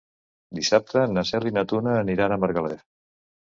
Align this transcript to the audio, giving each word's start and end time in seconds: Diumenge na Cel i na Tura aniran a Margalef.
Diumenge 0.59 1.03
na 1.17 1.25
Cel 1.33 1.47
i 1.51 1.53
na 1.59 1.65
Tura 1.73 1.95
aniran 2.01 2.37
a 2.39 2.43
Margalef. 2.47 2.85